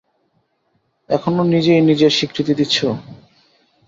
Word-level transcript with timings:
এখনো, 1.09 1.41
নিজেই 1.45 1.81
নিজেই 1.81 2.13
স্বীকৃতি 2.17 2.53
দিচ্ছো? 2.59 2.87